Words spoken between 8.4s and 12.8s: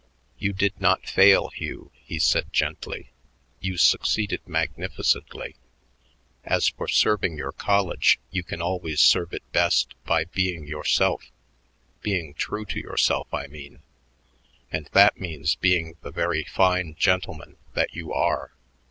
can always serve it best by being yourself, being true to